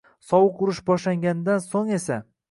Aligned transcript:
«Sovuq 0.27 0.61
urush» 0.67 0.79
boshlanganidan 0.87 1.61
so‘ng 1.67 1.93
esa 1.99 2.19